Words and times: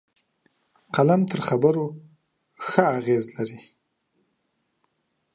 قلم 0.95 1.21
له 1.29 1.41
خبرو 1.47 1.85
ښه 2.67 2.81
تاثیر 2.91 3.23
لري 3.35 3.59